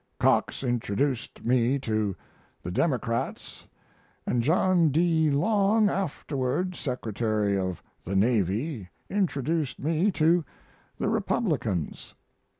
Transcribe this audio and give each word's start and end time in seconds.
"Cox 0.19 0.63
introduced 0.63 1.45
me 1.45 1.77
to 1.77 2.15
the 2.63 2.71
Democrats, 2.71 3.67
and 4.25 4.41
John 4.41 4.89
D. 4.89 5.29
Long, 5.29 5.89
afterward 5.91 6.73
Secretary 6.73 7.55
of 7.55 7.83
the 8.03 8.15
Navy, 8.15 8.89
introduced 9.11 9.77
me 9.77 10.09
to 10.13 10.43
the 10.97 11.07
Republicans. 11.07 12.15